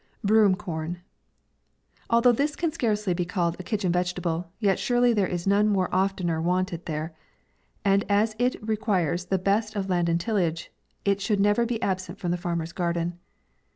100 0.21 0.21
«* 0.21 0.23
BROOM 0.33 0.55
CORN. 0.55 1.01
Although 2.09 2.31
this 2.31 2.55
can 2.55 2.71
scarcely 2.71 3.13
be 3.13 3.23
called 3.23 3.55
a 3.59 3.63
kitchen 3.63 3.91
vegetable, 3.91 4.49
yet 4.57 4.79
surely 4.79 5.13
there 5.13 5.27
is 5.27 5.45
none 5.45 5.67
more 5.69 5.85
or 5.85 5.93
oftener 5.95 6.41
wanted 6.41 6.87
there; 6.87 7.13
and 7.85 8.03
as 8.09 8.35
it 8.39 8.55
re 8.67 8.77
quires 8.77 9.25
the 9.25 9.37
best 9.37 9.75
of 9.75 9.91
land 9.91 10.09
and 10.09 10.19
tillage, 10.19 10.71
it 11.05 11.21
should 11.21 11.39
never 11.39 11.67
be 11.67 11.79
absent 11.83 12.17
from 12.17 12.31
the 12.31 12.37
farmer's 12.41 12.71
garden. 12.73 13.19